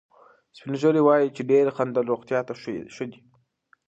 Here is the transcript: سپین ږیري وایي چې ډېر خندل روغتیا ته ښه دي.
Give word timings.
سپین 0.55 0.73
ږیري 0.81 1.01
وایي 1.05 1.27
چې 1.35 1.41
ډېر 1.51 1.65
خندل 1.77 2.05
روغتیا 2.11 2.39
ته 2.47 2.53
ښه 2.95 3.05
دي. 3.11 3.19